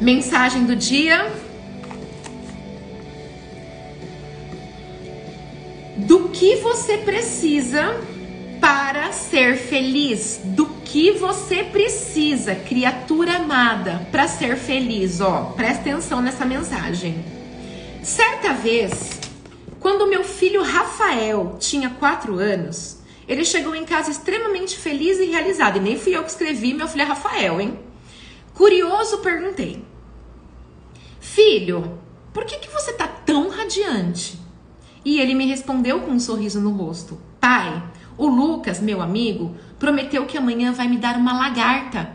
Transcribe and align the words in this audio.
Mensagem 0.00 0.64
do 0.64 0.74
dia. 0.74 1.30
Do 5.96 6.28
que 6.30 6.56
você 6.56 6.98
precisa 6.98 7.94
para 8.60 9.12
ser 9.12 9.56
feliz? 9.56 10.40
Do 10.44 10.66
que 10.84 11.12
você 11.12 11.62
precisa, 11.62 12.54
criatura 12.54 13.36
amada, 13.36 14.06
para 14.10 14.26
ser 14.26 14.56
feliz? 14.56 15.20
Ó, 15.20 15.52
presta 15.56 15.90
atenção 15.90 16.20
nessa 16.20 16.44
mensagem. 16.44 17.24
Certa 18.02 18.52
vez, 18.52 19.20
quando 19.78 20.08
meu 20.08 20.24
filho 20.24 20.62
Rafael 20.62 21.56
tinha 21.60 21.90
quatro 21.90 22.38
anos, 22.38 22.98
ele 23.28 23.44
chegou 23.44 23.74
em 23.76 23.84
casa 23.84 24.10
extremamente 24.10 24.76
feliz 24.76 25.18
e 25.18 25.26
realizado. 25.26 25.76
E 25.76 25.80
nem 25.80 25.98
fui 25.98 26.16
eu 26.16 26.22
que 26.24 26.30
escrevi, 26.30 26.74
meu 26.74 26.88
filho 26.88 27.02
é 27.02 27.06
Rafael, 27.06 27.60
hein? 27.60 27.78
Curioso, 28.54 29.18
perguntei: 29.18 29.84
Filho, 31.20 31.98
por 32.32 32.44
que, 32.44 32.56
que 32.58 32.70
você 32.70 32.92
tá 32.92 33.06
tão 33.06 33.48
radiante? 33.48 34.38
E 35.04 35.20
ele 35.20 35.34
me 35.34 35.46
respondeu 35.46 36.00
com 36.00 36.12
um 36.12 36.20
sorriso 36.20 36.60
no 36.60 36.70
rosto: 36.70 37.20
Pai, 37.40 37.82
o 38.16 38.26
Lucas, 38.26 38.80
meu 38.80 39.02
amigo, 39.02 39.56
prometeu 39.78 40.24
que 40.24 40.38
amanhã 40.38 40.72
vai 40.72 40.88
me 40.88 40.98
dar 40.98 41.16
uma 41.16 41.36
lagarta. 41.36 42.14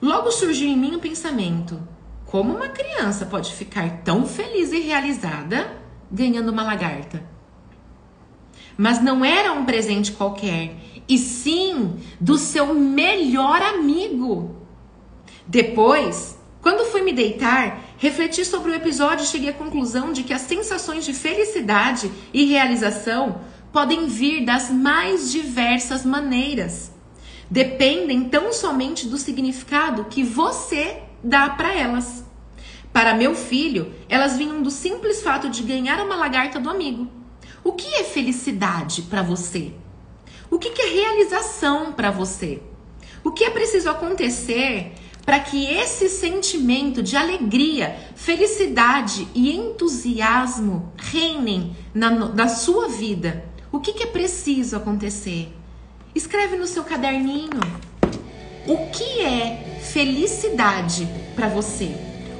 Logo 0.00 0.32
surgiu 0.32 0.68
em 0.68 0.76
mim 0.76 0.96
o 0.96 1.00
pensamento: 1.00 1.80
como 2.26 2.54
uma 2.54 2.68
criança 2.68 3.24
pode 3.24 3.52
ficar 3.52 4.02
tão 4.02 4.26
feliz 4.26 4.72
e 4.72 4.80
realizada 4.80 5.80
ganhando 6.10 6.50
uma 6.50 6.64
lagarta? 6.64 7.22
Mas 8.76 9.02
não 9.02 9.24
era 9.24 9.52
um 9.52 9.64
presente 9.64 10.12
qualquer, 10.12 10.74
e 11.08 11.18
sim 11.18 12.00
do 12.20 12.36
seu 12.36 12.74
melhor 12.74 13.62
amigo. 13.62 14.61
Depois, 15.46 16.38
quando 16.60 16.90
fui 16.90 17.02
me 17.02 17.12
deitar, 17.12 17.80
refleti 17.98 18.44
sobre 18.44 18.70
o 18.70 18.74
episódio 18.74 19.24
e 19.24 19.26
cheguei 19.26 19.50
à 19.50 19.52
conclusão 19.52 20.12
de 20.12 20.22
que 20.22 20.32
as 20.32 20.42
sensações 20.42 21.04
de 21.04 21.12
felicidade 21.12 22.10
e 22.32 22.44
realização 22.44 23.40
podem 23.72 24.06
vir 24.06 24.44
das 24.44 24.70
mais 24.70 25.32
diversas 25.32 26.04
maneiras. 26.04 26.92
Dependem 27.50 28.28
tão 28.28 28.52
somente 28.52 29.08
do 29.08 29.18
significado 29.18 30.04
que 30.04 30.22
você 30.22 31.02
dá 31.22 31.50
para 31.50 31.74
elas. 31.74 32.24
Para 32.92 33.14
meu 33.14 33.34
filho, 33.34 33.92
elas 34.08 34.36
vinham 34.36 34.62
do 34.62 34.70
simples 34.70 35.22
fato 35.22 35.48
de 35.48 35.62
ganhar 35.62 36.00
uma 36.04 36.14
lagarta 36.14 36.60
do 36.60 36.70
amigo. 36.70 37.08
O 37.64 37.72
que 37.72 37.94
é 37.94 38.04
felicidade 38.04 39.02
para 39.02 39.22
você? 39.22 39.72
O 40.50 40.58
que 40.58 40.80
é 40.80 40.86
realização 40.86 41.92
para 41.92 42.10
você? 42.10 42.62
O 43.24 43.30
que 43.30 43.44
é 43.44 43.50
preciso 43.50 43.88
acontecer 43.88 44.92
para 45.24 45.38
que 45.40 45.66
esse 45.66 46.08
sentimento 46.08 47.02
de 47.02 47.16
alegria, 47.16 47.96
felicidade 48.16 49.28
e 49.34 49.56
entusiasmo 49.56 50.92
reinem 50.96 51.76
na, 51.94 52.10
na 52.10 52.48
sua 52.48 52.88
vida? 52.88 53.44
O 53.70 53.80
que, 53.80 53.92
que 53.92 54.02
é 54.02 54.06
preciso 54.06 54.76
acontecer? 54.76 55.52
Escreve 56.14 56.56
no 56.56 56.66
seu 56.66 56.84
caderninho. 56.84 57.60
O 58.66 58.90
que 58.90 59.20
é 59.20 59.80
felicidade 59.82 61.08
para 61.34 61.48
você? 61.48 61.96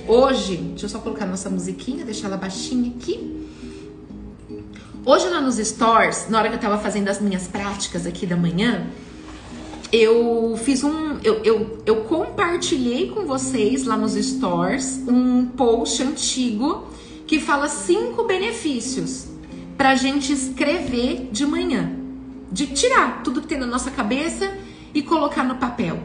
Hoje, 0.06 0.56
deixa 0.56 0.86
eu 0.86 0.90
só 0.90 0.98
colocar 0.98 1.24
nossa 1.26 1.48
musiquinha, 1.48 2.04
deixar 2.04 2.26
ela 2.26 2.36
baixinha 2.36 2.92
aqui. 2.96 3.48
Hoje 5.04 5.28
lá 5.28 5.40
nos 5.40 5.56
stores, 5.56 6.28
na 6.28 6.38
hora 6.38 6.48
que 6.48 6.56
eu 6.56 6.60
tava 6.60 6.78
fazendo 6.78 7.08
as 7.08 7.20
minhas 7.20 7.48
práticas 7.48 8.06
aqui 8.06 8.26
da 8.26 8.36
manhã, 8.36 8.86
eu 9.92 10.58
fiz 10.64 10.82
um. 10.82 11.18
Eu, 11.22 11.42
eu, 11.44 11.78
eu 11.84 11.96
compartilhei 12.04 13.10
com 13.10 13.26
vocês 13.26 13.84
lá 13.84 13.96
nos 13.96 14.14
stores 14.14 15.02
um 15.06 15.44
post 15.44 16.02
antigo 16.02 16.88
que 17.26 17.38
fala 17.38 17.68
cinco 17.68 18.24
benefícios 18.24 19.28
pra 19.76 19.94
gente 19.94 20.32
escrever 20.32 21.28
de 21.30 21.44
manhã. 21.44 21.92
De 22.50 22.66
tirar 22.68 23.22
tudo 23.22 23.42
que 23.42 23.46
tem 23.46 23.58
na 23.58 23.66
nossa 23.66 23.90
cabeça 23.90 24.50
e 24.94 25.02
colocar 25.02 25.44
no 25.44 25.56
papel. 25.56 25.98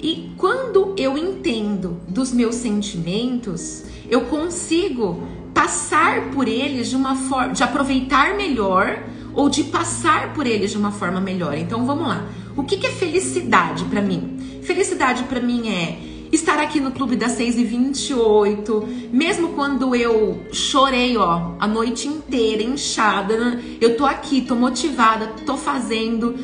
E 0.00 0.32
quando 0.36 0.94
eu 0.98 1.16
entendo 1.16 1.98
dos 2.06 2.32
meus 2.32 2.56
sentimentos, 2.56 3.84
eu 4.10 4.22
consigo 4.26 5.22
passar 5.54 6.30
por 6.30 6.46
eles 6.46 6.88
de 6.88 6.96
uma 6.96 7.16
forma, 7.16 7.54
de 7.54 7.62
aproveitar 7.62 8.36
melhor 8.36 9.02
ou 9.34 9.48
de 9.48 9.64
passar 9.64 10.34
por 10.34 10.46
eles 10.46 10.70
de 10.70 10.76
uma 10.76 10.92
forma 10.92 11.20
melhor. 11.20 11.56
Então 11.56 11.86
vamos 11.86 12.08
lá. 12.08 12.26
O 12.56 12.64
que, 12.64 12.78
que 12.78 12.86
é 12.86 12.90
felicidade 12.90 13.84
para 13.84 14.00
mim? 14.00 14.60
Felicidade 14.62 15.24
para 15.24 15.40
mim 15.40 15.68
é 15.68 15.98
estar 16.32 16.58
aqui 16.58 16.80
no 16.80 16.90
clube 16.90 17.14
das 17.14 17.32
6 17.32 17.58
e 17.58 17.64
28 17.64 18.88
mesmo 19.12 19.50
quando 19.50 19.94
eu 19.94 20.42
chorei, 20.52 21.16
ó, 21.16 21.52
a 21.60 21.66
noite 21.66 22.08
inteira, 22.08 22.62
inchada, 22.62 23.36
né? 23.36 23.62
eu 23.80 23.96
tô 23.96 24.04
aqui, 24.04 24.40
tô 24.40 24.54
motivada, 24.54 25.26
tô 25.44 25.56
fazendo. 25.56 26.34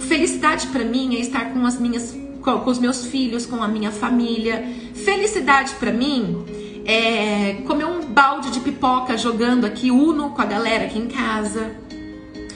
Felicidade 0.00 0.68
para 0.68 0.84
mim 0.84 1.16
é 1.16 1.20
estar 1.20 1.52
com 1.52 1.66
as 1.66 1.78
minhas 1.78 2.16
com 2.42 2.70
os 2.70 2.78
meus 2.78 3.04
filhos, 3.06 3.44
com 3.44 3.60
a 3.60 3.66
minha 3.66 3.90
família. 3.90 4.64
Felicidade 4.94 5.74
para 5.74 5.92
mim 5.92 6.44
é 6.84 7.54
comer 7.66 7.86
um 7.86 8.02
balde 8.02 8.50
de 8.52 8.60
pipoca 8.60 9.18
jogando 9.18 9.64
aqui 9.64 9.90
uno 9.90 10.30
com 10.30 10.40
a 10.40 10.44
galera 10.44 10.84
aqui 10.84 10.98
em 10.98 11.08
casa. 11.08 11.74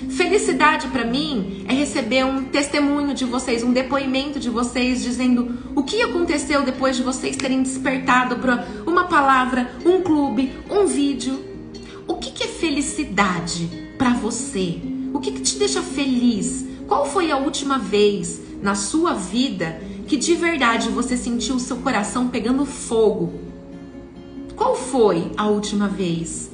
Felicidade 0.09 0.88
para 0.88 1.05
mim 1.05 1.65
é 1.69 1.75
receber 1.75 2.25
um 2.25 2.44
testemunho 2.44 3.12
de 3.15 3.27
vocês, 3.27 3.62
um 3.62 3.72
depoimento 3.72 4.41
de 4.41 4.49
vocês 4.49 5.03
dizendo 5.03 5.59
o 5.77 5.83
que 5.83 6.00
aconteceu 6.00 6.62
depois 6.62 6.97
de 6.97 7.03
vocês 7.03 7.37
terem 7.37 7.62
despertado 7.62 8.37
para 8.37 8.66
uma 8.87 9.05
palavra, 9.05 9.71
um 9.84 10.00
clube, 10.00 10.53
um 10.71 10.87
vídeo. 10.87 11.44
O 12.09 12.15
que, 12.15 12.31
que 12.31 12.44
é 12.44 12.49
felicidade 12.49 13.69
para 13.99 14.15
você? 14.15 14.81
O 15.12 15.21
que, 15.21 15.33
que 15.33 15.43
te 15.43 15.59
deixa 15.59 15.83
feliz? 15.83 16.65
Qual 16.88 17.05
foi 17.05 17.31
a 17.31 17.37
última 17.37 17.78
vez 17.78 18.41
na 18.62 18.75
sua 18.75 19.12
vida 19.12 19.82
que 20.09 20.17
de 20.17 20.34
verdade 20.34 20.88
você 20.88 21.17
sentiu 21.17 21.56
o 21.56 21.61
seu 21.61 21.77
coração 21.77 22.28
pegando 22.28 22.65
fogo? 22.65 23.34
Qual 24.56 24.75
foi 24.75 25.31
a 25.37 25.47
última 25.47 25.88
vez? 25.88 26.50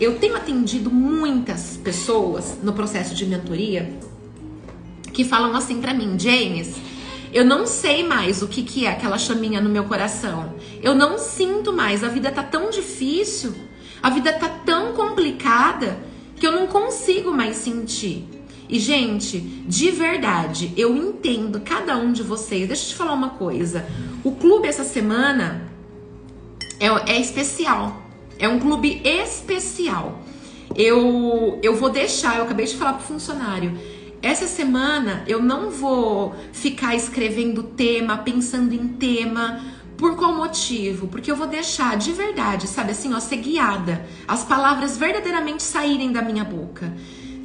Eu 0.00 0.18
tenho 0.18 0.34
atendido 0.34 0.90
muitas 0.90 1.76
pessoas 1.76 2.56
no 2.62 2.72
processo 2.72 3.14
de 3.14 3.26
mentoria 3.26 3.92
que 5.12 5.24
falam 5.24 5.54
assim 5.54 5.78
para 5.78 5.92
mim, 5.92 6.18
James, 6.18 6.74
eu 7.32 7.44
não 7.44 7.66
sei 7.66 8.02
mais 8.02 8.40
o 8.40 8.48
que, 8.48 8.62
que 8.62 8.86
é 8.86 8.90
aquela 8.90 9.18
chaminha 9.18 9.60
no 9.60 9.68
meu 9.68 9.84
coração. 9.84 10.54
Eu 10.82 10.94
não 10.94 11.18
sinto 11.18 11.70
mais. 11.72 12.02
A 12.02 12.08
vida 12.08 12.30
tá 12.30 12.42
tão 12.42 12.70
difícil, 12.70 13.54
a 14.02 14.08
vida 14.08 14.32
tá 14.32 14.48
tão 14.48 14.94
complicada 14.94 15.98
que 16.34 16.46
eu 16.46 16.52
não 16.52 16.66
consigo 16.66 17.30
mais 17.30 17.58
sentir. 17.58 18.26
E, 18.70 18.78
gente, 18.78 19.38
de 19.38 19.90
verdade, 19.90 20.72
eu 20.76 20.96
entendo 20.96 21.60
cada 21.60 21.96
um 21.98 22.10
de 22.10 22.22
vocês. 22.22 22.66
Deixa 22.66 22.84
eu 22.84 22.88
te 22.88 22.94
falar 22.94 23.12
uma 23.12 23.30
coisa. 23.30 23.84
O 24.24 24.32
clube 24.32 24.66
essa 24.66 24.84
semana 24.84 25.68
é, 26.78 26.86
é 27.12 27.20
especial. 27.20 28.09
É 28.40 28.48
um 28.48 28.58
clube 28.58 29.02
especial. 29.04 30.22
Eu, 30.74 31.58
eu 31.62 31.76
vou 31.76 31.90
deixar, 31.90 32.38
eu 32.38 32.44
acabei 32.44 32.64
de 32.64 32.74
falar 32.74 32.94
pro 32.94 33.02
funcionário. 33.02 33.78
Essa 34.22 34.46
semana 34.46 35.22
eu 35.26 35.42
não 35.42 35.70
vou 35.70 36.34
ficar 36.50 36.96
escrevendo 36.96 37.62
tema, 37.62 38.16
pensando 38.16 38.74
em 38.74 38.88
tema. 38.88 39.60
Por 39.98 40.16
qual 40.16 40.34
motivo? 40.34 41.06
Porque 41.06 41.30
eu 41.30 41.36
vou 41.36 41.46
deixar 41.46 41.98
de 41.98 42.12
verdade, 42.12 42.66
sabe 42.66 42.92
assim, 42.92 43.12
ó, 43.12 43.20
ser 43.20 43.36
guiada. 43.36 44.06
As 44.26 44.42
palavras 44.42 44.96
verdadeiramente 44.96 45.62
saírem 45.62 46.10
da 46.10 46.22
minha 46.22 46.42
boca. 46.42 46.90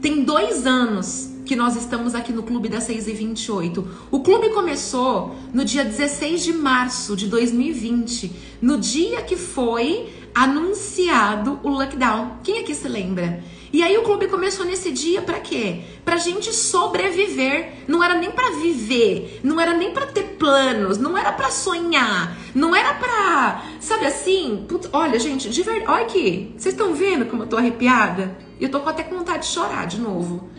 Tem 0.01 0.23
dois 0.23 0.65
anos 0.65 1.34
que 1.45 1.55
nós 1.55 1.75
estamos 1.75 2.15
aqui 2.15 2.33
no 2.33 2.43
Clube 2.43 2.67
das 2.67 2.83
6 2.85 3.07
e 3.07 3.13
28. 3.13 3.87
O 4.09 4.19
clube 4.21 4.49
começou 4.49 5.35
no 5.53 5.63
dia 5.63 5.85
16 5.85 6.43
de 6.43 6.51
março 6.51 7.15
de 7.15 7.27
2020, 7.27 8.31
no 8.61 8.77
dia 8.79 9.21
que 9.21 9.37
foi 9.37 10.09
anunciado 10.33 11.59
o 11.63 11.69
lockdown. 11.69 12.39
Quem 12.43 12.59
aqui 12.59 12.73
se 12.73 12.87
lembra? 12.87 13.41
E 13.71 13.83
aí 13.83 13.97
o 13.97 14.03
clube 14.03 14.27
começou 14.27 14.65
nesse 14.65 14.91
dia 14.91 15.21
para 15.21 15.39
quê? 15.39 15.81
Pra 16.03 16.17
gente 16.17 16.51
sobreviver. 16.53 17.73
Não 17.87 18.03
era 18.03 18.15
nem 18.15 18.31
para 18.31 18.51
viver, 18.51 19.39
não 19.43 19.59
era 19.59 19.73
nem 19.73 19.91
para 19.91 20.07
ter 20.07 20.35
planos, 20.39 20.97
não 20.97 21.17
era 21.17 21.31
para 21.31 21.51
sonhar, 21.51 22.37
não 22.55 22.75
era 22.75 22.93
pra, 22.95 23.63
sabe 23.79 24.05
assim? 24.05 24.65
Olha, 24.91 25.19
gente, 25.19 25.49
de 25.49 25.61
verdade, 25.61 25.91
olha 25.91 26.05
aqui. 26.05 26.53
Vocês 26.57 26.73
estão 26.73 26.93
vendo 26.93 27.25
como 27.25 27.43
eu 27.43 27.47
tô 27.47 27.57
arrepiada? 27.57 28.37
Eu 28.59 28.69
tô 28.69 28.77
até 28.77 29.03
com 29.03 29.17
vontade 29.17 29.45
de 29.47 29.53
chorar 29.53 29.85
de 29.85 29.99
novo. 29.99 30.49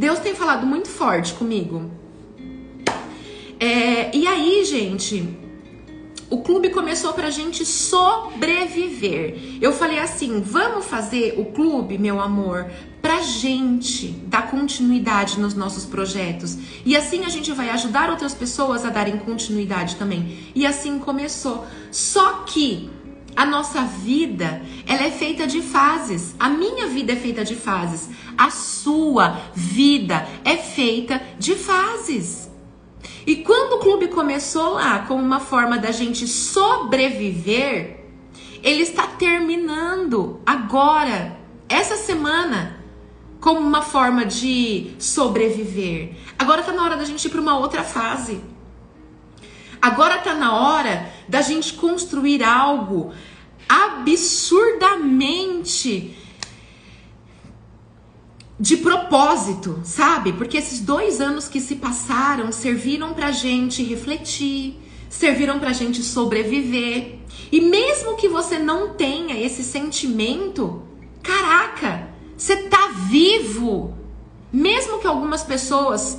Deus 0.00 0.18
tem 0.18 0.34
falado 0.34 0.66
muito 0.66 0.88
forte 0.88 1.34
comigo. 1.34 1.90
É, 3.60 4.16
e 4.16 4.26
aí, 4.26 4.64
gente, 4.64 5.28
o 6.30 6.38
clube 6.38 6.70
começou 6.70 7.12
pra 7.12 7.28
gente 7.28 7.66
sobreviver. 7.66 9.58
Eu 9.60 9.74
falei 9.74 9.98
assim: 9.98 10.40
vamos 10.40 10.86
fazer 10.86 11.34
o 11.36 11.44
clube, 11.52 11.98
meu 11.98 12.18
amor, 12.18 12.70
pra 13.02 13.20
gente 13.20 14.08
dar 14.26 14.50
continuidade 14.50 15.38
nos 15.38 15.52
nossos 15.52 15.84
projetos. 15.84 16.56
E 16.82 16.96
assim 16.96 17.26
a 17.26 17.28
gente 17.28 17.52
vai 17.52 17.68
ajudar 17.68 18.08
outras 18.08 18.32
pessoas 18.32 18.86
a 18.86 18.88
darem 18.88 19.18
continuidade 19.18 19.96
também. 19.96 20.50
E 20.54 20.64
assim 20.64 20.98
começou. 20.98 21.66
Só 21.90 22.44
que 22.46 22.88
a 23.40 23.46
nossa 23.46 23.80
vida, 23.84 24.60
ela 24.86 25.02
é 25.02 25.10
feita 25.10 25.46
de 25.46 25.62
fases. 25.62 26.36
A 26.38 26.50
minha 26.50 26.88
vida 26.88 27.14
é 27.14 27.16
feita 27.16 27.42
de 27.42 27.54
fases. 27.54 28.10
A 28.36 28.50
sua 28.50 29.40
vida 29.54 30.28
é 30.44 30.58
feita 30.58 31.22
de 31.38 31.54
fases. 31.54 32.50
E 33.26 33.36
quando 33.36 33.76
o 33.76 33.78
clube 33.78 34.08
começou 34.08 34.74
lá 34.74 35.06
como 35.08 35.22
uma 35.22 35.40
forma 35.40 35.78
da 35.78 35.90
gente 35.90 36.28
sobreviver, 36.28 38.04
ele 38.62 38.82
está 38.82 39.06
terminando 39.06 40.42
agora, 40.44 41.34
essa 41.66 41.96
semana, 41.96 42.78
como 43.40 43.58
uma 43.58 43.80
forma 43.80 44.26
de 44.26 44.90
sobreviver. 44.98 46.14
Agora 46.38 46.60
está 46.60 46.74
na 46.74 46.84
hora 46.84 46.96
da 46.98 47.06
gente 47.06 47.24
ir 47.24 47.30
para 47.30 47.40
uma 47.40 47.56
outra 47.56 47.84
fase. 47.84 48.38
Agora 49.80 50.16
está 50.16 50.34
na 50.34 50.54
hora 50.54 51.10
da 51.28 51.40
gente 51.40 51.74
construir 51.74 52.42
algo 52.42 53.12
absurdamente 53.68 56.16
de 58.58 58.76
propósito, 58.76 59.80
sabe? 59.84 60.32
Porque 60.34 60.58
esses 60.58 60.80
dois 60.80 61.20
anos 61.20 61.48
que 61.48 61.60
se 61.60 61.76
passaram 61.76 62.52
serviram 62.52 63.14
pra 63.14 63.30
gente 63.30 63.82
refletir, 63.82 64.78
serviram 65.08 65.58
pra 65.58 65.72
gente 65.72 66.02
sobreviver. 66.02 67.20
E 67.50 67.58
mesmo 67.60 68.16
que 68.16 68.28
você 68.28 68.58
não 68.58 68.90
tenha 68.90 69.40
esse 69.40 69.64
sentimento, 69.64 70.82
caraca, 71.22 72.10
você 72.36 72.64
tá 72.64 72.88
vivo. 73.08 73.96
Mesmo 74.52 74.98
que 74.98 75.06
algumas 75.06 75.42
pessoas 75.42 76.18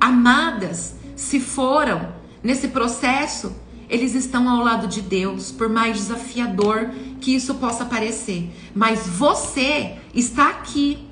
amadas 0.00 0.96
se 1.14 1.38
foram 1.38 2.15
nesse 2.46 2.68
processo, 2.68 3.54
eles 3.88 4.14
estão 4.14 4.48
ao 4.48 4.64
lado 4.64 4.86
de 4.86 5.02
Deus, 5.02 5.50
por 5.50 5.68
mais 5.68 5.96
desafiador 5.96 6.90
que 7.20 7.34
isso 7.34 7.56
possa 7.56 7.84
parecer. 7.84 8.50
Mas 8.74 9.06
você 9.06 9.96
está 10.14 10.48
aqui 10.48 11.06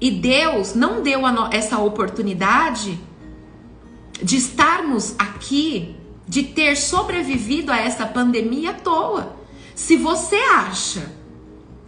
e 0.00 0.10
Deus 0.10 0.74
não 0.74 1.02
deu 1.02 1.20
essa 1.52 1.78
oportunidade 1.78 2.98
de 4.22 4.36
estarmos 4.36 5.14
aqui, 5.18 5.96
de 6.26 6.42
ter 6.42 6.76
sobrevivido 6.76 7.70
a 7.70 7.78
essa 7.78 8.06
pandemia 8.06 8.70
à 8.70 8.74
toa. 8.74 9.36
Se 9.74 9.96
você 9.96 10.36
acha 10.36 11.19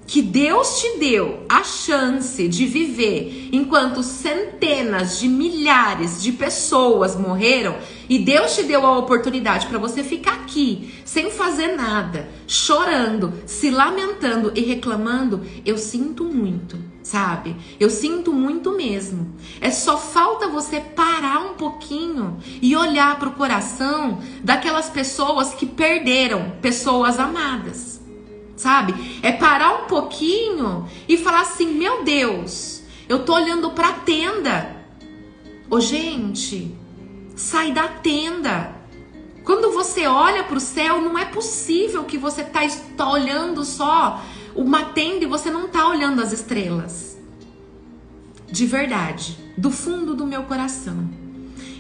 que 0.07 0.21
Deus 0.21 0.81
te 0.81 0.99
deu 0.99 1.45
a 1.49 1.63
chance 1.63 2.47
de 2.49 2.67
viver 2.67 3.49
enquanto 3.53 4.03
centenas 4.03 5.19
de 5.19 5.29
milhares 5.29 6.23
de 6.23 6.33
pessoas 6.33 7.17
morreram 7.17 7.77
e 8.09 8.19
Deus 8.19 8.55
te 8.55 8.63
deu 8.63 8.85
a 8.85 8.99
oportunidade 8.99 9.67
para 9.69 9.79
você 9.79 10.03
ficar 10.03 10.35
aqui 10.35 10.93
sem 11.05 11.31
fazer 11.31 11.77
nada, 11.77 12.29
chorando, 12.47 13.33
se 13.47 13.71
lamentando 13.71 14.53
e 14.55 14.61
reclamando, 14.61 15.43
eu 15.65 15.79
sinto 15.79 16.25
muito, 16.25 16.79
sabe? 17.03 17.57
Eu 17.79 17.89
sinto 17.89 18.33
muito 18.33 18.77
mesmo. 18.77 19.35
É 19.61 19.71
só 19.71 19.97
falta 19.97 20.49
você 20.49 20.81
parar 20.81 21.39
um 21.39 21.55
pouquinho 21.55 22.39
e 22.61 22.77
olhar 22.77 23.19
para 23.19 23.29
o 23.29 23.35
coração 23.35 24.19
daquelas 24.43 24.91
pessoas 24.91 25.55
que 25.55 25.65
perderam 25.65 26.53
pessoas 26.61 27.19
amadas 27.19 28.02
sabe? 28.63 29.19
É 29.23 29.33
parar 29.33 29.83
um 29.83 29.87
pouquinho 29.87 30.89
e 31.09 31.17
falar 31.17 31.41
assim: 31.41 31.67
meu 31.67 32.05
Deus, 32.05 32.83
eu 33.09 33.25
tô 33.25 33.35
olhando 33.35 33.73
pra 33.73 33.93
tenda. 33.93 34.77
Ô, 35.69 35.81
gente, 35.81 36.75
sai 37.35 37.73
da 37.73 37.89
tenda. 37.89 38.81
Quando 39.45 39.73
você 39.73 40.07
olha 40.07 40.45
para 40.45 40.57
o 40.57 40.61
céu, 40.61 41.01
não 41.01 41.19
é 41.19 41.25
possível 41.25 42.05
que 42.05 42.17
você 42.17 42.45
tá, 42.45 42.61
tá 42.97 43.11
olhando 43.11 43.65
só 43.65 44.23
uma 44.55 44.85
tenda 44.85 45.25
e 45.25 45.29
você 45.29 45.51
não 45.51 45.67
tá 45.67 45.89
olhando 45.89 46.23
as 46.23 46.33
estrelas. 46.33 47.19
De 48.49 48.67
verdade, 48.67 49.37
do 49.59 49.71
fundo 49.71 50.15
do 50.15 50.27
meu 50.27 50.45
coração. 50.45 51.11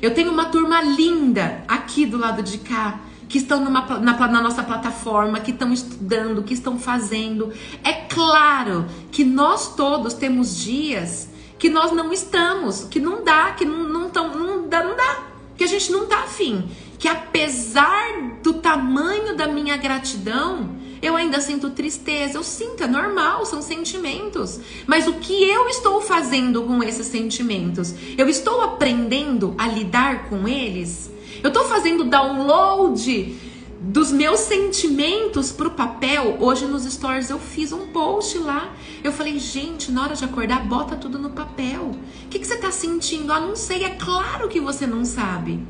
Eu 0.00 0.12
tenho 0.12 0.32
uma 0.32 0.46
turma 0.46 0.82
linda 0.82 1.62
aqui 1.68 2.04
do 2.04 2.16
lado 2.16 2.42
de 2.42 2.58
cá 2.58 2.98
que 3.32 3.38
estão 3.38 3.64
numa, 3.64 3.80
na, 3.98 4.28
na 4.28 4.42
nossa 4.42 4.62
plataforma, 4.62 5.40
que 5.40 5.52
estão 5.52 5.72
estudando, 5.72 6.42
que 6.42 6.52
estão 6.52 6.78
fazendo. 6.78 7.50
É 7.82 7.92
claro 7.94 8.84
que 9.10 9.24
nós 9.24 9.74
todos 9.74 10.12
temos 10.12 10.62
dias 10.62 11.30
que 11.58 11.70
nós 11.70 11.92
não 11.92 12.12
estamos, 12.12 12.84
que 12.90 13.00
não 13.00 13.24
dá, 13.24 13.52
que 13.52 13.64
não, 13.64 13.88
não, 13.88 14.10
tão, 14.10 14.36
não 14.36 14.68
dá, 14.68 14.84
não 14.84 14.94
dá, 14.94 15.22
que 15.56 15.64
a 15.64 15.66
gente 15.66 15.90
não 15.90 16.04
tá 16.04 16.24
afim. 16.24 16.68
Que 16.98 17.08
apesar 17.08 18.36
do 18.42 18.52
tamanho 18.52 19.34
da 19.34 19.48
minha 19.48 19.78
gratidão, 19.78 20.76
eu 21.00 21.16
ainda 21.16 21.40
sinto 21.40 21.70
tristeza, 21.70 22.36
eu 22.36 22.44
sinto, 22.44 22.84
é 22.84 22.86
normal, 22.86 23.46
são 23.46 23.62
sentimentos. 23.62 24.60
Mas 24.86 25.06
o 25.06 25.14
que 25.14 25.42
eu 25.42 25.70
estou 25.70 26.02
fazendo 26.02 26.64
com 26.64 26.82
esses 26.82 27.06
sentimentos? 27.06 27.94
Eu 28.18 28.28
estou 28.28 28.60
aprendendo 28.60 29.54
a 29.56 29.66
lidar 29.66 30.28
com 30.28 30.46
eles? 30.46 31.10
Eu 31.42 31.48
estou 31.48 31.64
fazendo 31.64 32.04
download 32.04 33.36
dos 33.80 34.12
meus 34.12 34.38
sentimentos 34.38 35.50
para 35.50 35.66
o 35.66 35.72
papel. 35.72 36.36
Hoje 36.38 36.66
nos 36.66 36.84
stories 36.84 37.30
eu 37.30 37.38
fiz 37.40 37.72
um 37.72 37.88
post 37.88 38.38
lá. 38.38 38.72
Eu 39.02 39.12
falei, 39.12 39.40
gente, 39.40 39.90
na 39.90 40.04
hora 40.04 40.14
de 40.14 40.24
acordar, 40.24 40.64
bota 40.64 40.94
tudo 40.94 41.18
no 41.18 41.30
papel. 41.30 41.90
O 42.24 42.28
que, 42.28 42.38
que 42.38 42.46
você 42.46 42.54
está 42.54 42.70
sentindo? 42.70 43.32
Ah, 43.32 43.40
não 43.40 43.56
sei. 43.56 43.82
É 43.82 43.90
claro 43.90 44.48
que 44.48 44.60
você 44.60 44.86
não 44.86 45.04
sabe. 45.04 45.66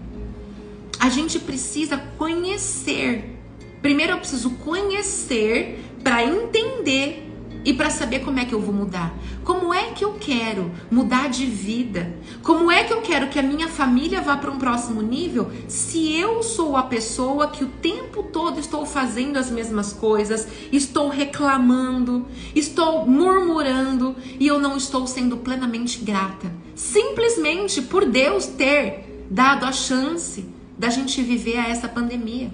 A 1.01 1.09
gente 1.09 1.39
precisa 1.39 1.97
conhecer. 2.19 3.41
Primeiro 3.81 4.13
eu 4.13 4.19
preciso 4.19 4.51
conhecer 4.51 5.83
para 6.05 6.23
entender 6.23 7.32
e 7.65 7.73
para 7.73 7.91
saber 7.91 8.21
como 8.21 8.39
é 8.39 8.45
que 8.45 8.55
eu 8.55 8.61
vou 8.61 8.75
mudar. 8.75 9.15
Como 9.45 9.73
é 9.73 9.91
que 9.91 10.05
eu 10.05 10.15
quero 10.15 10.71
mudar 10.91 11.29
de 11.29 11.47
vida? 11.47 12.15
Como 12.43 12.71
é 12.71 12.85
que 12.85 12.93
eu 12.93 13.01
quero 13.03 13.29
que 13.29 13.39
a 13.39 13.43
minha 13.43 13.69
família 13.69 14.21
vá 14.21 14.37
para 14.37 14.51
um 14.51 14.59
próximo 14.59 15.03
nível 15.03 15.51
se 15.69 16.17
eu 16.19 16.43
sou 16.43 16.77
a 16.77 16.83
pessoa 16.85 17.49
que 17.49 17.65
o 17.65 17.69
tempo 17.69 18.23
todo 18.23 18.61
estou 18.61 18.85
fazendo 18.85 19.37
as 19.37 19.51
mesmas 19.51 19.93
coisas, 19.93 20.47
estou 20.71 21.09
reclamando, 21.09 22.27
estou 22.55 23.07
murmurando 23.07 24.17
e 24.39 24.47
eu 24.47 24.59
não 24.59 24.77
estou 24.77 25.07
sendo 25.07 25.37
plenamente 25.39 25.99
grata? 25.99 26.53
Simplesmente 26.75 27.83
por 27.83 28.05
Deus 28.05 28.47
ter 28.47 29.27
dado 29.31 29.65
a 29.65 29.73
chance 29.73 30.45
da 30.77 30.89
gente 30.89 31.23
viver 31.23 31.59
a 31.59 31.69
essa 31.69 31.89
pandemia. 31.89 32.53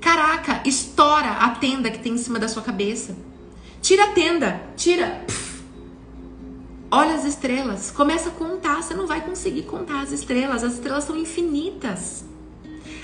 Caraca, 0.00 0.62
estoura 0.64 1.32
a 1.32 1.50
tenda 1.50 1.90
que 1.90 1.98
tem 1.98 2.12
em 2.12 2.18
cima 2.18 2.38
da 2.38 2.48
sua 2.48 2.62
cabeça. 2.62 3.16
Tira 3.86 4.02
a 4.02 4.08
tenda, 4.08 4.60
tira. 4.76 5.24
Olha 6.90 7.14
as 7.14 7.24
estrelas, 7.24 7.88
começa 7.88 8.30
a 8.30 8.32
contar. 8.32 8.82
Você 8.82 8.94
não 8.94 9.06
vai 9.06 9.20
conseguir 9.20 9.62
contar 9.62 10.00
as 10.00 10.10
estrelas, 10.10 10.64
as 10.64 10.72
estrelas 10.72 11.04
são 11.04 11.16
infinitas. 11.16 12.24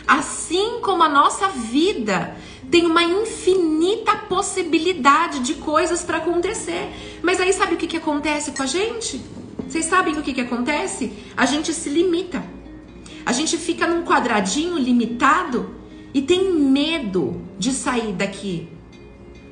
Assim 0.09 0.81
como 0.83 1.05
a 1.05 1.09
nossa 1.09 1.47
vida 1.51 2.37
tem 2.69 2.85
uma 2.85 3.05
infinita 3.05 4.17
possibilidade 4.29 5.39
de 5.39 5.55
coisas 5.55 6.03
para 6.03 6.19
acontecer. 6.19 6.91
Mas 7.23 7.41
aí 7.41 7.53
sabe 7.53 7.75
o 7.75 7.79
que, 7.79 7.87
que 7.87 7.99
acontece 7.99 8.51
com 8.51 8.65
a 8.65 8.67
gente? 8.67 9.23
Vocês 9.69 9.85
sabem 9.85 10.19
o 10.19 10.23
que, 10.23 10.35
que 10.35 10.41
acontece? 10.41 11.12
A 11.37 11.47
gente 11.47 11.73
se 11.73 11.89
limita. 11.91 12.43
A 13.25 13.31
gente 13.31 13.57
fica 13.57 13.87
num 13.87 14.03
quadradinho 14.03 14.77
limitado 14.77 15.77
e 16.12 16.21
tem 16.21 16.53
medo 16.53 17.41
de 17.57 17.71
sair 17.71 18.12
daqui. 18.15 18.69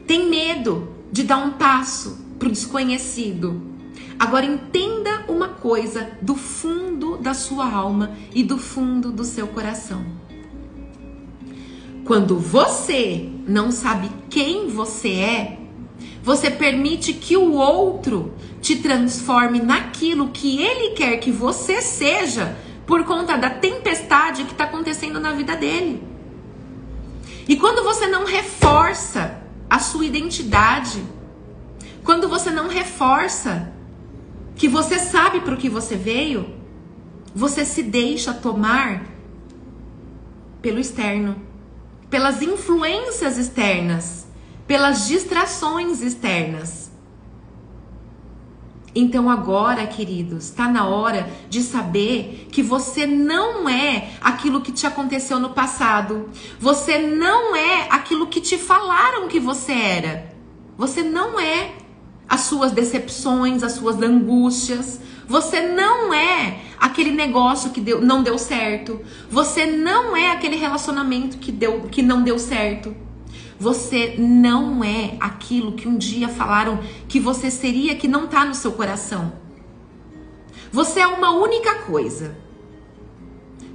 Tem 0.09 0.29
medo 0.29 0.99
de 1.11 1.23
dar 1.23 1.39
um 1.39 1.53
passo 1.53 2.19
para 2.39 2.49
o 2.49 2.53
desconhecido. 2.53 3.63
Agora 4.19 4.45
entenda 4.45 5.25
uma 5.29 5.49
coisa 5.49 6.11
do 6.21 6.35
fundo 6.35 7.17
da 7.17 7.33
sua 7.35 7.71
alma 7.71 8.13
e 8.35 8.43
do 8.43 8.59
fundo 8.59 9.11
do 9.11 9.25
seu 9.25 9.47
coração. 9.47 10.05
Quando 12.05 12.39
você 12.39 13.29
não 13.47 13.71
sabe 13.71 14.11
quem 14.29 14.69
você 14.69 15.11
é, 15.11 15.59
você 16.23 16.51
permite 16.51 17.13
que 17.13 17.37
o 17.37 17.53
outro 17.53 18.35
te 18.61 18.77
transforme 18.77 19.61
naquilo 19.61 20.29
que 20.29 20.61
ele 20.61 20.91
quer 20.95 21.17
que 21.19 21.31
você 21.31 21.81
seja 21.81 22.57
por 22.87 23.05
conta 23.05 23.37
da 23.37 23.49
tempestade 23.49 24.45
que 24.45 24.53
está 24.53 24.65
acontecendo 24.65 25.21
na 25.21 25.33
vida 25.33 25.57
dele. 25.57 26.03
E 27.49 27.57
quando 27.57 27.83
você 27.83 28.07
não 28.07 28.25
reforça 28.25 29.30
a 29.71 29.79
sua 29.79 30.05
identidade. 30.05 31.03
Quando 32.03 32.29
você 32.29 32.51
não 32.51 32.69
reforça 32.69 33.73
que 34.57 34.69
você 34.69 34.99
sabe 34.99 35.41
para 35.41 35.55
o 35.55 35.57
que 35.57 35.71
você 35.71 35.97
veio, 35.97 36.55
você 37.33 37.65
se 37.65 37.83
deixa 37.83 38.35
tomar 38.35 39.07
pelo 40.61 40.79
externo, 40.79 41.37
pelas 42.11 42.43
influências 42.43 43.39
externas, 43.39 44.27
pelas 44.67 45.07
distrações 45.07 46.03
externas. 46.03 46.80
Então 48.95 49.31
agora, 49.31 49.87
queridos, 49.87 50.47
está 50.47 50.69
na 50.69 50.87
hora 50.87 51.31
de 51.49 51.63
saber 51.63 52.49
que 52.51 52.63
você 52.63 53.07
não 53.07 53.69
é 53.69 54.11
aquilo 54.21 54.61
que 54.61 54.73
te 54.73 54.87
aconteceu 54.87 55.39
no 55.39 55.51
passado. 55.51 56.29
Você 56.59 56.99
não 56.99 57.55
é 57.55 57.87
aquilo 57.91 58.27
que 58.27 58.41
te 58.41 58.59
falaram 58.59 59.29
que 59.29 59.39
você 59.39 59.73
era. 59.73 60.35
Você 60.77 61.03
não 61.03 61.39
é 61.39 61.73
as 62.29 62.41
suas 62.43 62.73
decepções, 62.73 63.63
as 63.63 63.73
suas 63.73 64.01
angústias. 64.03 65.01
Você 65.29 65.61
não 65.61 66.13
é 66.13 66.59
aquele 66.79 67.13
negócio 67.13 67.71
que 67.71 67.81
deu, 67.81 68.01
não 68.01 68.23
deu 68.25 68.37
certo. 68.39 69.01
Você 69.31 69.67
não 69.67 70.17
é 70.17 70.33
aquele 70.33 70.57
relacionamento 70.57 71.39
que, 71.39 71.53
deu, 71.53 71.83
que 71.83 72.03
não 72.03 72.23
deu 72.23 72.39
certo. 72.39 72.95
Você 73.61 74.15
não 74.19 74.83
é 74.83 75.19
aquilo 75.21 75.73
que 75.73 75.87
um 75.87 75.99
dia 75.99 76.31
falaram 76.31 76.81
que 77.07 77.21
você 77.21 77.51
seria 77.51 77.95
que 77.95 78.09
não 78.09 78.25
está 78.25 78.43
no 78.47 78.55
seu 78.55 78.73
coração. 78.73 79.35
Você 80.73 81.01
é 81.01 81.07
uma 81.07 81.33
única 81.33 81.75
coisa. 81.83 82.39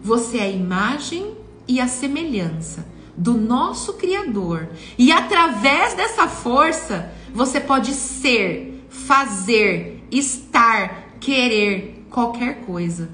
Você 0.01 0.39
é 0.39 0.45
a 0.45 0.49
imagem 0.49 1.35
e 1.67 1.79
a 1.79 1.87
semelhança 1.87 2.87
do 3.15 3.35
nosso 3.35 3.93
Criador. 3.93 4.69
E 4.97 5.11
através 5.11 5.93
dessa 5.93 6.27
força, 6.27 7.13
você 7.31 7.59
pode 7.59 7.93
ser, 7.93 8.87
fazer, 8.89 10.03
estar, 10.09 11.11
querer 11.19 12.07
qualquer 12.09 12.61
coisa. 12.65 13.09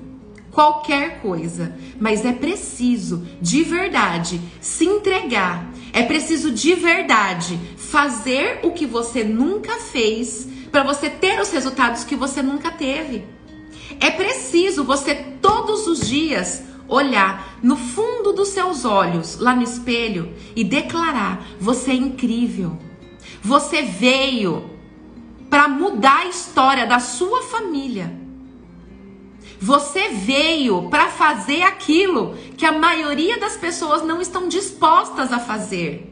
Qualquer 0.51 1.21
coisa. 1.21 1.75
Mas 1.99 2.25
é 2.25 2.31
preciso, 2.31 3.25
de 3.41 3.63
verdade, 3.63 4.39
se 4.59 4.85
entregar. 4.85 5.70
É 5.93 6.03
preciso, 6.03 6.51
de 6.51 6.73
verdade, 6.73 7.59
fazer 7.77 8.59
o 8.63 8.71
que 8.71 8.85
você 8.85 9.23
nunca 9.23 9.77
fez 9.77 10.47
para 10.71 10.83
você 10.83 11.09
ter 11.09 11.39
os 11.39 11.51
resultados 11.51 12.03
que 12.03 12.15
você 12.15 12.41
nunca 12.41 12.71
teve. 12.71 13.25
É 13.99 14.09
preciso 14.09 14.83
você 14.83 15.13
todos 15.41 15.87
os 15.87 16.07
dias 16.07 16.63
olhar 16.87 17.57
no 17.61 17.75
fundo 17.75 18.33
dos 18.33 18.49
seus 18.49 18.85
olhos, 18.85 19.37
lá 19.37 19.55
no 19.55 19.63
espelho, 19.63 20.33
e 20.55 20.63
declarar: 20.63 21.45
Você 21.59 21.91
é 21.91 21.95
incrível. 21.95 22.77
Você 23.41 23.81
veio 23.81 24.69
para 25.49 25.67
mudar 25.67 26.19
a 26.19 26.27
história 26.27 26.87
da 26.87 26.99
sua 26.99 27.41
família. 27.41 28.20
Você 29.61 30.09
veio 30.09 30.89
para 30.89 31.09
fazer 31.09 31.61
aquilo 31.61 32.35
que 32.57 32.65
a 32.65 32.71
maioria 32.71 33.39
das 33.39 33.55
pessoas 33.55 34.01
não 34.01 34.19
estão 34.19 34.47
dispostas 34.47 35.31
a 35.31 35.37
fazer. 35.37 36.11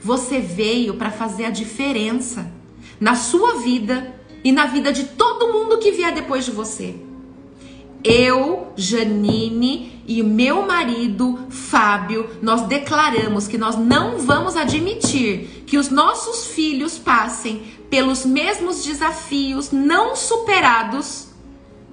Você 0.00 0.38
veio 0.38 0.94
para 0.94 1.10
fazer 1.10 1.46
a 1.46 1.50
diferença 1.50 2.52
na 3.00 3.16
sua 3.16 3.54
vida 3.54 4.14
e 4.44 4.52
na 4.52 4.66
vida 4.66 4.92
de 4.92 5.04
todo 5.04 5.52
mundo 5.52 5.78
que 5.78 5.90
vier 5.90 6.14
depois 6.14 6.44
de 6.44 6.52
você. 6.52 6.94
Eu, 8.04 8.68
Janine 8.76 10.00
e 10.06 10.22
meu 10.22 10.64
marido, 10.64 11.40
Fábio, 11.50 12.30
nós 12.40 12.62
declaramos 12.62 13.48
que 13.48 13.58
nós 13.58 13.76
não 13.76 14.18
vamos 14.18 14.54
admitir 14.54 15.64
que 15.66 15.78
os 15.78 15.88
nossos 15.88 16.46
filhos 16.46 16.96
passem 16.96 17.60
pelos 17.90 18.24
mesmos 18.24 18.84
desafios 18.84 19.72
não 19.72 20.14
superados 20.14 21.31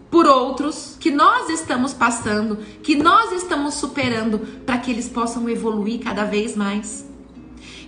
por 0.09 0.25
outros 0.25 0.97
que 0.99 1.11
nós 1.11 1.49
estamos 1.49 1.93
passando, 1.93 2.57
que 2.83 2.95
nós 2.95 3.31
estamos 3.31 3.75
superando, 3.75 4.39
para 4.65 4.77
que 4.77 4.91
eles 4.91 5.07
possam 5.07 5.47
evoluir 5.47 5.99
cada 5.99 6.25
vez 6.25 6.55
mais. 6.55 7.07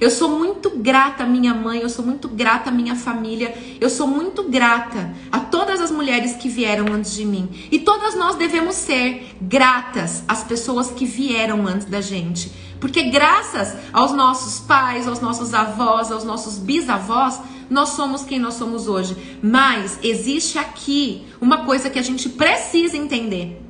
Eu 0.01 0.10
sou 0.10 0.30
muito 0.30 0.72
grata 0.72 1.24
à 1.24 1.28
minha 1.28 1.54
mãe, 1.54 1.80
eu 1.80 1.90
sou 1.90 2.04
muito 2.04 2.28
grata 2.28 2.72
à 2.72 2.74
minha 2.74 2.96
família, 2.96 3.56
eu 3.80 3.88
sou 3.88 4.08
muito 4.08 4.42
grata 4.50 5.13
a 5.32 5.40
todas 5.40 5.80
as 5.80 5.92
mulheres 5.92 6.34
que 6.34 6.50
vieram 6.50 6.92
antes 6.92 7.13
de 7.13 7.24
mim. 7.24 7.48
E 7.72 7.78
todas 7.78 8.16
nós 8.16 8.36
devemos 8.36 8.74
ser 8.74 9.36
gratas 9.40 10.24
às 10.28 10.44
pessoas 10.44 10.90
que 10.90 11.06
vieram 11.06 11.68
antes 11.68 11.86
da 11.86 12.01
gente. 12.01 12.51
Porque 12.80 13.04
graças 13.12 13.78
aos 13.94 14.12
nossos 14.12 14.60
pais, 14.60 15.08
aos 15.08 15.20
nossos 15.20 15.54
avós, 15.54 16.12
aos 16.12 16.24
nossos 16.24 16.58
bisavós, 16.58 17.40
nós 17.72 17.92
somos 17.92 18.25
quem 18.25 18.38
nós 18.38 18.56
somos 18.56 18.90
hoje. 18.90 19.40
Mas 19.42 19.98
existe 20.04 20.60
aqui 20.60 21.25
uma 21.40 21.63
coisa 21.63 21.90
que 21.90 21.98
a 21.98 22.01
gente 22.01 22.28
precisa 22.28 22.98
entender. 22.98 23.62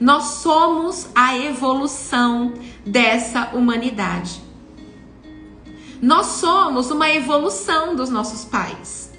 Nós 0.00 0.22
somos 0.42 1.08
a 1.12 1.36
evolução 1.36 2.54
dessa 2.86 3.50
humanidade. 3.52 4.40
Nós 6.00 6.26
somos 6.26 6.92
uma 6.92 7.10
evolução 7.10 7.96
dos 7.96 8.10
nossos 8.10 8.44
pais. 8.44 9.12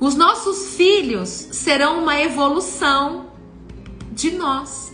Os 0.00 0.16
nossos 0.16 0.74
filhos 0.74 1.28
serão 1.28 2.02
uma 2.02 2.20
evolução 2.20 3.26
de 4.10 4.32
nós. 4.32 4.92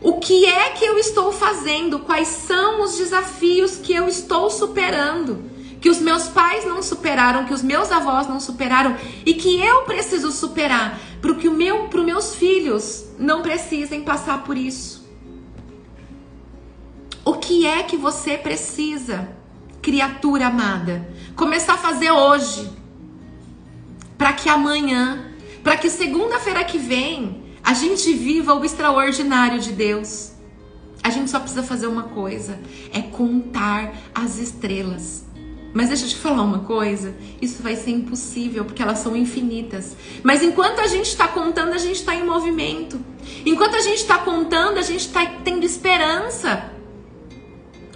O 0.00 0.20
que 0.20 0.46
é 0.46 0.70
que 0.70 0.86
eu 0.86 0.96
estou 0.96 1.32
fazendo? 1.32 1.98
Quais 1.98 2.28
são 2.28 2.82
os 2.82 2.96
desafios 2.96 3.76
que 3.76 3.92
eu 3.92 4.08
estou 4.08 4.48
superando? 4.48 5.51
Que 5.82 5.90
os 5.90 6.00
meus 6.00 6.28
pais 6.28 6.64
não 6.64 6.82
superaram, 6.82 7.44
que 7.44 7.52
os 7.52 7.62
meus 7.62 7.92
avós 7.92 8.26
não 8.26 8.40
superaram 8.40 8.96
e 9.26 9.34
que 9.34 9.60
eu 9.60 9.82
preciso 9.82 10.32
superar 10.32 10.98
para 11.20 11.34
que 11.34 11.48
o 11.48 11.54
meu, 11.54 11.88
para 11.88 12.02
meus 12.02 12.34
filhos 12.34 13.04
não 13.18 13.42
precisem 13.42 14.02
passar 14.02 14.42
por 14.42 14.56
isso. 14.56 15.02
O 17.24 17.34
que 17.34 17.66
é 17.66 17.82
que 17.84 17.96
você 17.96 18.36
precisa, 18.36 19.28
criatura 19.80 20.48
amada? 20.48 21.08
Começar 21.36 21.74
a 21.74 21.78
fazer 21.78 22.10
hoje. 22.10 22.68
Para 24.18 24.32
que 24.32 24.48
amanhã, 24.48 25.32
para 25.62 25.76
que 25.76 25.90
segunda-feira 25.90 26.64
que 26.64 26.78
vem, 26.78 27.42
a 27.62 27.74
gente 27.74 28.12
viva 28.12 28.54
o 28.54 28.64
extraordinário 28.64 29.60
de 29.60 29.72
Deus. 29.72 30.32
A 31.02 31.10
gente 31.10 31.30
só 31.30 31.38
precisa 31.38 31.62
fazer 31.62 31.86
uma 31.86 32.04
coisa: 32.04 32.58
é 32.92 33.00
contar 33.00 33.92
as 34.12 34.38
estrelas. 34.38 35.24
Mas 35.74 35.88
deixa 35.88 36.04
eu 36.04 36.08
te 36.08 36.16
falar 36.16 36.42
uma 36.42 36.60
coisa: 36.60 37.14
isso 37.40 37.62
vai 37.62 37.76
ser 37.76 37.90
impossível 37.90 38.64
porque 38.64 38.82
elas 38.82 38.98
são 38.98 39.16
infinitas. 39.16 39.96
Mas 40.22 40.42
enquanto 40.42 40.80
a 40.80 40.86
gente 40.86 41.06
está 41.06 41.26
contando, 41.28 41.72
a 41.72 41.78
gente 41.78 41.96
está 41.96 42.14
em 42.14 42.24
movimento. 42.24 43.00
Enquanto 43.46 43.76
a 43.76 43.80
gente 43.80 43.98
está 43.98 44.18
contando, 44.18 44.78
a 44.78 44.82
gente 44.82 45.06
está 45.06 45.24
tendo 45.44 45.64
esperança. 45.64 46.70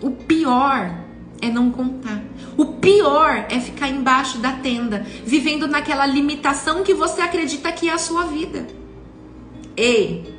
O 0.00 0.10
pior 0.10 1.04
é 1.40 1.48
não 1.50 1.70
contar. 1.70 2.22
O 2.56 2.64
pior 2.66 3.46
é 3.50 3.60
ficar 3.60 3.88
embaixo 3.88 4.38
da 4.38 4.52
tenda, 4.52 5.04
vivendo 5.24 5.66
naquela 5.66 6.06
limitação 6.06 6.82
que 6.82 6.94
você 6.94 7.20
acredita 7.20 7.70
que 7.72 7.88
é 7.88 7.92
a 7.92 7.98
sua 7.98 8.24
vida. 8.24 8.66
Ei! 9.76 10.34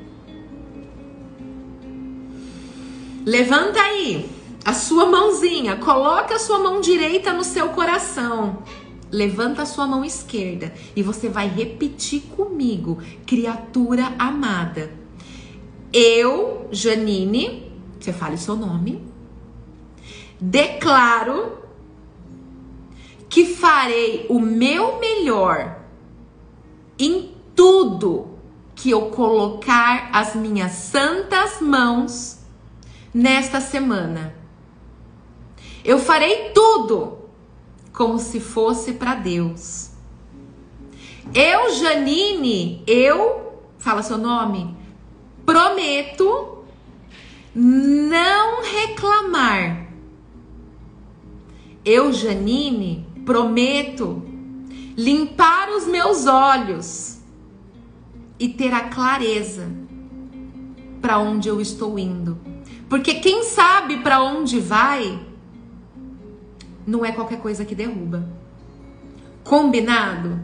Levanta 3.24 3.79
aí 3.79 4.37
a 4.67 4.74
sua 4.74 5.05
mãozinha, 5.05 5.77
coloca 5.77 6.36
a 6.36 6.39
sua 6.39 6.59
mão 6.59 6.81
direita 6.81 7.31
no 7.31 7.43
seu 7.43 7.69
coração. 7.69 8.63
Levanta 9.09 9.62
a 9.62 9.65
sua 9.65 9.88
mão 9.88 10.03
esquerda 10.03 10.74
e 10.93 11.01
você 11.01 11.29
vai 11.29 11.47
repetir 11.47 12.24
comigo, 12.36 13.00
criatura 13.25 14.13
amada. 14.19 14.91
Eu, 15.93 16.67
Janine, 16.71 17.71
você 17.97 18.12
fale 18.12 18.36
o 18.36 18.38
seu 18.38 18.57
nome 18.57 19.07
declaro 20.39 21.57
que 23.29 23.45
farei 23.45 24.25
o 24.29 24.39
meu 24.39 25.00
melhor 25.00 25.79
em 26.97 27.36
tudo 27.55 28.38
que 28.75 28.91
eu 28.91 29.07
colocar 29.07 30.09
as 30.13 30.36
minhas 30.36 30.71
santas 30.74 31.59
mãos 31.59 32.39
nesta 33.13 33.59
semana. 33.59 34.37
Eu 35.88 35.98
farei 35.98 36.51
tudo 36.53 37.17
como 37.91 38.20
se 38.20 38.39
fosse 38.39 38.94
para 38.94 39.15
Deus. 39.15 39.89
Eu, 41.34 41.74
Janine, 41.74 42.84
eu, 42.86 43.60
fala 43.79 44.03
seu 44.03 44.20
nome, 44.20 44.77
prometo 45.44 46.63
não 47.56 48.62
reclamar 48.62 49.88
eu, 51.88 52.12
Janine, 52.12 53.08
prometo 53.25 54.22
limpar 54.98 55.70
os 55.70 55.88
meus 55.88 56.27
olhos 56.27 57.20
e 58.38 58.50
ter 58.50 58.74
a 58.74 58.89
clareza 58.89 59.72
para 61.01 61.17
onde 61.17 61.48
eu 61.48 61.62
estou 61.62 61.98
indo. 61.98 62.38
Porque 62.89 63.13
quem 63.22 63.46
sabe 63.46 64.00
para 64.00 64.22
onde 64.22 64.60
vai 64.60 65.17
não 66.88 67.06
é 67.06 67.12
qualquer 67.12 67.39
coisa 67.39 67.65
que 67.65 67.75
derruba. 67.75 68.27
Combinado? 69.44 70.39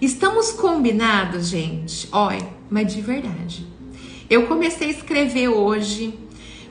Estamos 0.00 0.52
combinados, 0.52 1.48
gente. 1.48 2.08
Olha, 2.12 2.48
mas 2.70 2.94
de 2.94 3.00
verdade. 3.00 3.66
Eu 4.30 4.46
comecei 4.46 4.88
a 4.88 4.92
escrever 4.92 5.48
hoje 5.48 6.16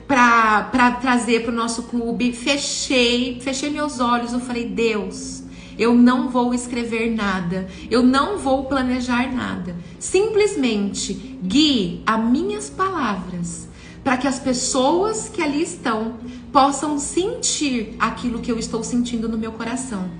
para 0.06 0.92
trazer 1.00 1.42
para 1.42 1.52
o 1.52 1.54
nosso 1.54 1.82
clube. 1.84 2.32
Fechei, 2.32 3.38
fechei 3.42 3.68
meus 3.68 4.00
olhos. 4.00 4.32
Eu 4.32 4.40
falei, 4.40 4.66
Deus, 4.66 5.42
eu 5.78 5.94
não 5.94 6.30
vou 6.30 6.54
escrever 6.54 7.14
nada, 7.14 7.68
eu 7.90 8.02
não 8.02 8.38
vou 8.38 8.64
planejar 8.64 9.30
nada. 9.32 9.76
Simplesmente 9.98 11.12
guie 11.42 12.02
as 12.06 12.18
minhas 12.18 12.70
palavras 12.70 13.67
para 14.08 14.16
que 14.16 14.26
as 14.26 14.38
pessoas 14.38 15.28
que 15.28 15.42
ali 15.42 15.62
estão 15.62 16.14
possam 16.50 16.98
sentir 16.98 17.94
aquilo 17.98 18.38
que 18.38 18.50
eu 18.50 18.58
estou 18.58 18.82
sentindo 18.82 19.28
no 19.28 19.36
meu 19.36 19.52
coração. 19.52 20.10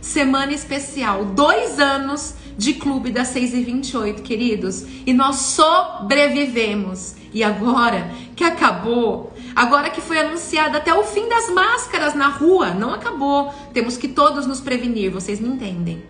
Semana 0.00 0.52
especial, 0.52 1.24
dois 1.24 1.80
anos 1.80 2.34
de 2.56 2.74
clube 2.74 3.10
das 3.10 3.26
6 3.26 3.54
e 3.54 3.64
28, 3.64 4.22
queridos, 4.22 4.84
e 5.04 5.12
nós 5.12 5.34
sobrevivemos. 5.34 7.16
E 7.32 7.42
agora 7.42 8.08
que 8.36 8.44
acabou, 8.44 9.34
agora 9.56 9.90
que 9.90 10.00
foi 10.00 10.20
anunciado 10.20 10.76
até 10.76 10.94
o 10.94 11.02
fim 11.02 11.28
das 11.28 11.50
máscaras 11.50 12.14
na 12.14 12.28
rua, 12.28 12.70
não 12.70 12.94
acabou. 12.94 13.52
Temos 13.72 13.96
que 13.96 14.06
todos 14.06 14.46
nos 14.46 14.60
prevenir, 14.60 15.10
vocês 15.10 15.40
me 15.40 15.48
entendem. 15.48 16.04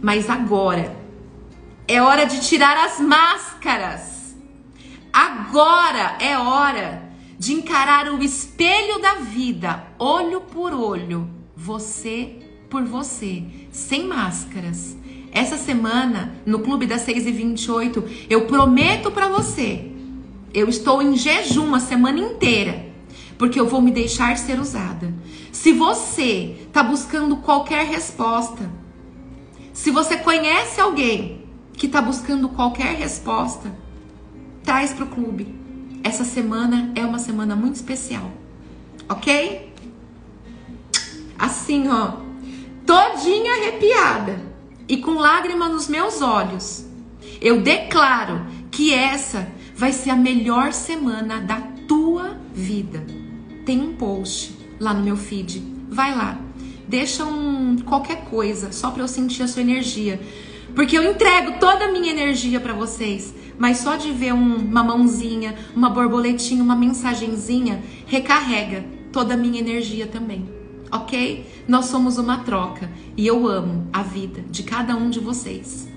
Mas 0.00 0.30
agora 0.30 0.94
é 1.88 2.00
hora 2.00 2.26
de 2.26 2.40
tirar 2.42 2.76
as 2.86 3.00
máscaras. 3.00 4.17
Agora 5.20 6.16
é 6.20 6.38
hora 6.38 7.10
de 7.36 7.52
encarar 7.52 8.08
o 8.08 8.22
espelho 8.22 9.02
da 9.02 9.14
vida, 9.14 9.84
olho 9.98 10.42
por 10.42 10.72
olho, 10.72 11.28
você 11.56 12.36
por 12.70 12.84
você, 12.84 13.42
sem 13.72 14.06
máscaras. 14.06 14.96
Essa 15.32 15.56
semana, 15.56 16.36
no 16.46 16.60
Clube 16.60 16.86
das 16.86 17.00
6 17.00 17.26
e 17.26 17.32
28, 17.32 18.04
eu 18.30 18.46
prometo 18.46 19.10
para 19.10 19.26
você 19.26 19.90
eu 20.54 20.68
estou 20.68 21.02
em 21.02 21.16
jejum 21.16 21.74
a 21.74 21.80
semana 21.80 22.20
inteira, 22.20 22.86
porque 23.36 23.58
eu 23.58 23.66
vou 23.66 23.82
me 23.82 23.90
deixar 23.90 24.38
ser 24.38 24.60
usada. 24.60 25.12
Se 25.50 25.72
você 25.72 26.58
está 26.62 26.80
buscando 26.80 27.38
qualquer 27.38 27.86
resposta, 27.86 28.70
se 29.72 29.90
você 29.90 30.16
conhece 30.16 30.80
alguém 30.80 31.44
que 31.72 31.86
está 31.86 32.00
buscando 32.00 32.48
qualquer 32.50 32.94
resposta, 32.94 33.76
traz 34.68 34.92
para 34.92 35.04
o 35.06 35.08
clube. 35.08 35.48
Essa 36.04 36.24
semana 36.24 36.92
é 36.94 37.02
uma 37.02 37.18
semana 37.18 37.56
muito 37.56 37.76
especial, 37.76 38.30
ok? 39.08 39.72
Assim, 41.38 41.88
ó, 41.88 42.18
todinha 42.84 43.50
arrepiada 43.52 44.38
e 44.86 44.98
com 44.98 45.12
lágrima 45.12 45.70
nos 45.70 45.88
meus 45.88 46.20
olhos, 46.20 46.84
eu 47.40 47.62
declaro 47.62 48.44
que 48.70 48.92
essa 48.92 49.50
vai 49.74 49.90
ser 49.90 50.10
a 50.10 50.16
melhor 50.16 50.74
semana 50.74 51.40
da 51.40 51.62
tua 51.88 52.36
vida. 52.52 53.06
Tem 53.64 53.80
um 53.80 53.94
post 53.94 54.54
lá 54.78 54.92
no 54.92 55.02
meu 55.02 55.16
feed. 55.16 55.62
Vai 55.88 56.14
lá. 56.14 56.38
Deixa 56.86 57.24
um 57.24 57.78
qualquer 57.86 58.26
coisa 58.26 58.70
só 58.70 58.90
para 58.90 59.02
eu 59.02 59.08
sentir 59.08 59.44
a 59.44 59.48
sua 59.48 59.62
energia. 59.62 60.20
Porque 60.74 60.98
eu 60.98 61.10
entrego 61.10 61.58
toda 61.58 61.86
a 61.86 61.90
minha 61.90 62.10
energia 62.10 62.60
para 62.60 62.74
vocês, 62.74 63.34
mas 63.58 63.78
só 63.78 63.96
de 63.96 64.12
ver 64.12 64.32
um, 64.32 64.56
uma 64.56 64.84
mãozinha, 64.84 65.54
uma 65.74 65.90
borboletinha, 65.90 66.62
uma 66.62 66.76
mensagenzinha, 66.76 67.82
recarrega 68.06 68.84
toda 69.12 69.34
a 69.34 69.36
minha 69.36 69.58
energia 69.58 70.06
também. 70.06 70.48
OK? 70.90 71.44
Nós 71.66 71.86
somos 71.86 72.18
uma 72.18 72.38
troca 72.38 72.90
e 73.16 73.26
eu 73.26 73.46
amo 73.46 73.88
a 73.92 74.02
vida 74.02 74.42
de 74.50 74.62
cada 74.62 74.96
um 74.96 75.10
de 75.10 75.20
vocês. 75.20 75.87